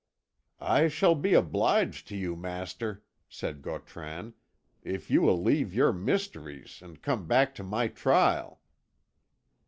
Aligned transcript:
"I 0.65 0.87
shall 0.87 1.13
be 1.13 1.35
obliged 1.35 2.07
to 2.07 2.17
you, 2.17 2.35
master," 2.35 3.03
said 3.29 3.61
Gautran, 3.61 4.33
"if 4.81 5.11
you 5.11 5.21
will 5.21 5.39
leave 5.39 5.75
your 5.75 5.93
mysteries, 5.93 6.81
and 6.81 7.03
come 7.03 7.27
back 7.27 7.53
to 7.53 7.63
my 7.63 7.87
trial." 7.87 8.61